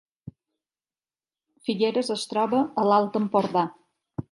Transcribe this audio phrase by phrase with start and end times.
[1.69, 3.67] Figueres es troba a l’Alt Empordà